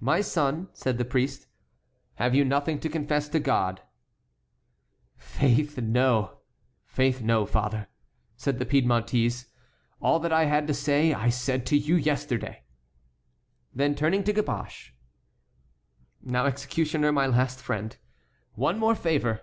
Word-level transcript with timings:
"My 0.00 0.20
son," 0.20 0.68
said 0.74 0.98
the 0.98 1.04
priest, 1.06 1.46
"have 2.16 2.34
you 2.34 2.44
nothing 2.44 2.78
to 2.80 2.90
confess 2.90 3.26
to 3.30 3.40
God?" 3.40 3.80
"Faith 5.16 5.78
no, 5.78 6.36
father," 6.86 7.88
said 8.36 8.58
the 8.58 8.66
Piedmontese; 8.66 9.46
"all 9.98 10.18
that 10.18 10.30
I 10.30 10.44
had 10.44 10.66
to 10.66 10.74
say 10.74 11.14
I 11.14 11.30
said 11.30 11.64
to 11.68 11.76
you 11.78 11.94
yesterday." 11.96 12.64
Then 13.74 13.94
turning 13.94 14.24
to 14.24 14.34
Caboche: 14.34 14.90
"Now, 16.20 16.44
executioner, 16.44 17.10
my 17.10 17.26
last 17.26 17.62
friend, 17.62 17.96
one 18.56 18.78
more 18.78 18.94
favor!" 18.94 19.40